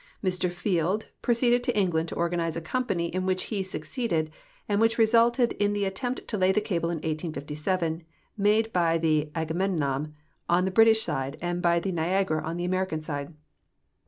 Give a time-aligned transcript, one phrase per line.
[0.23, 4.31] Mr Field proceeded to England to organize a company, in Avhich he succeeded,
[4.67, 8.01] and AA'hich resulted in the attempt to lay the cable in 1857,
[8.35, 10.15] made by the Agamemnon
[10.49, 13.35] on the British side and by the Niagara on the American side.